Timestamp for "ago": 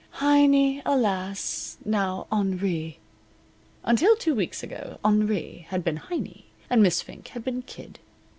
4.63-4.97